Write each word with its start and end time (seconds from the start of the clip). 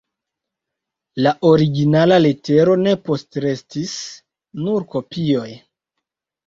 La 1.25 1.33
originala 1.49 2.19
letero 2.25 2.79
ne 2.89 2.97
postrestis, 3.11 3.95
nur 4.67 4.93
kopioj. 4.97 5.49